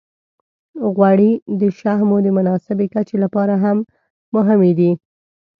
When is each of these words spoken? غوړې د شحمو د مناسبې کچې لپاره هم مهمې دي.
غوړې 0.95 1.31
د 1.59 1.61
شحمو 1.79 2.17
د 2.25 2.27
مناسبې 2.37 2.87
کچې 2.93 3.17
لپاره 3.23 3.53
هم 3.63 3.77
مهمې 4.35 4.71
دي. 4.79 4.91